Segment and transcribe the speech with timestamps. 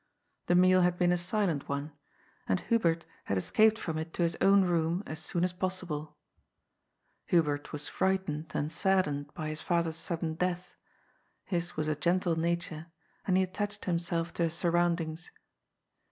[0.47, 1.91] The meal had been a silent one,
[2.47, 6.17] and Hubert had escaped from it to his own room as soon as possible.
[7.27, 7.45] Hu 108 GOD'S POOL.
[7.67, 10.73] bert was frightened and saddened by his father's sadden death.
[11.45, 12.87] His was a gentle nature;
[13.27, 15.29] and he attached himself to his surroundings.